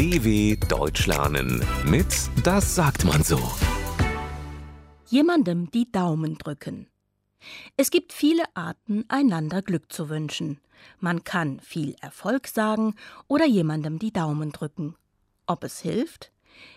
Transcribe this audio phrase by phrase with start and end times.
[0.00, 2.06] DW Deutsch lernen mit
[2.42, 3.38] Das sagt man so.
[5.08, 6.88] Jemandem die Daumen drücken.
[7.76, 10.58] Es gibt viele Arten, einander Glück zu wünschen.
[11.00, 12.94] Man kann viel Erfolg sagen
[13.28, 14.96] oder jemandem die Daumen drücken.
[15.46, 16.32] Ob es hilft?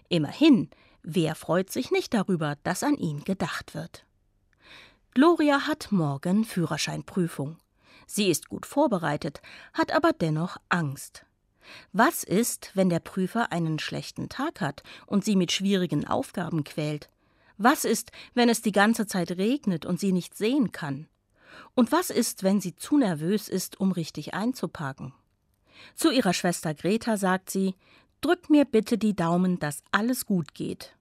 [0.09, 0.69] Immerhin,
[1.01, 4.05] wer freut sich nicht darüber, dass an ihn gedacht wird?
[5.11, 7.55] Gloria hat morgen Führerscheinprüfung.
[8.05, 11.25] Sie ist gut vorbereitet, hat aber dennoch Angst.
[11.91, 17.09] Was ist, wenn der Prüfer einen schlechten Tag hat und sie mit schwierigen Aufgaben quält?
[17.57, 21.07] Was ist, wenn es die ganze Zeit regnet und sie nicht sehen kann?
[21.75, 25.13] Und was ist, wenn sie zu nervös ist, um richtig einzuparken?
[25.95, 27.75] Zu ihrer Schwester Greta sagt sie:
[28.21, 30.95] Drück mir bitte die Daumen, dass alles gut geht.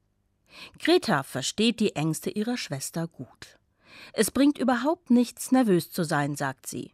[0.78, 3.58] Greta versteht die Ängste ihrer Schwester gut.
[4.12, 6.92] Es bringt überhaupt nichts, nervös zu sein, sagt sie.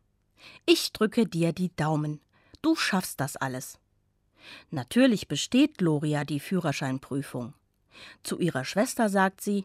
[0.67, 2.21] Ich drücke dir die Daumen.
[2.63, 3.79] Du schaffst das alles.
[4.71, 7.55] Natürlich besteht Gloria die Führerscheinprüfung.
[8.23, 9.65] Zu ihrer Schwester sagt sie: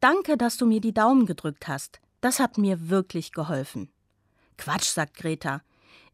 [0.00, 2.00] Danke, dass du mir die Daumen gedrückt hast.
[2.20, 3.90] Das hat mir wirklich geholfen.
[4.56, 5.62] Quatsch, sagt Greta.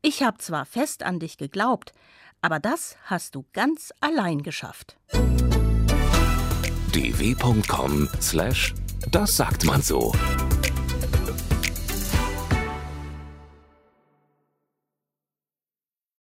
[0.00, 1.92] Ich habe zwar fest an dich geglaubt,
[2.40, 4.96] aber das hast du ganz allein geschafft.
[6.92, 8.72] dw.com/das
[9.36, 10.12] sagt man so.